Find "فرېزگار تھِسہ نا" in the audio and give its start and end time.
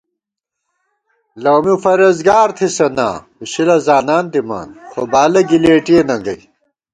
1.83-3.09